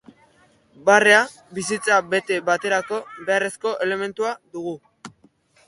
[0.87, 1.19] Barrea,
[1.57, 4.77] bizitza bete baterako beharrezko elementua dugu.